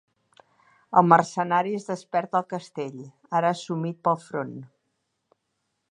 [1.01, 2.99] El mercenari es desperta al castell,
[3.41, 4.57] ara assumit pel front.